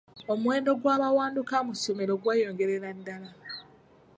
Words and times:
Omuwendo 0.33 0.71
gw'abawanduka 0.81 1.55
mu 1.65 1.73
ssomero 1.77 2.13
gweyongerera 2.21 2.89
ddala. 2.97 3.29